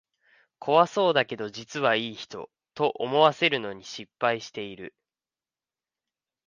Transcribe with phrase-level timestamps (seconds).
[0.57, 4.95] 怖そうだけど実はいい人、と思わせるのに失敗してる